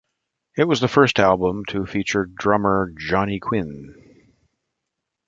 [0.57, 4.33] It was the first album to feature drummer Jonny Quinn.